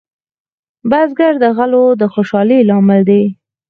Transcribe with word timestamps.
بزګر 0.89 1.33
د 1.43 1.45
غلو 1.57 1.85
د 2.01 2.03
خوشحالۍ 2.13 2.59
لامل 2.69 3.01
دی 3.09 3.23